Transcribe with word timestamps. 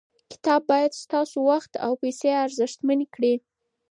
کتاب 0.31 0.61
باید 0.71 0.91
ستاسو 1.03 1.37
وخت 1.51 1.71
او 1.85 1.91
پیسې 2.03 2.29
ارزښتمن 2.43 2.99
کړي. 3.13 3.33